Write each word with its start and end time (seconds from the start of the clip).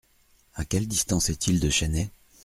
À 0.55 0.65
quelle 0.65 0.87
distance 0.87 1.29
est-il 1.29 1.59
de 1.59 1.69
Chennai? 1.69 2.09